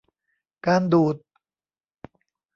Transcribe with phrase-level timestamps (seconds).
[0.65, 1.15] การดูด